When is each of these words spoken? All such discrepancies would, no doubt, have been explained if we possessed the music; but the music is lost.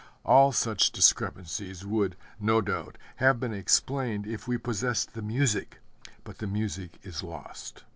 All 0.25 0.51
such 0.51 0.91
discrepancies 0.91 1.85
would, 1.85 2.15
no 2.39 2.59
doubt, 2.59 2.97
have 3.17 3.39
been 3.39 3.53
explained 3.53 4.25
if 4.25 4.47
we 4.47 4.57
possessed 4.57 5.13
the 5.13 5.21
music; 5.21 5.77
but 6.23 6.39
the 6.39 6.47
music 6.47 6.97
is 7.03 7.21
lost. 7.21 7.83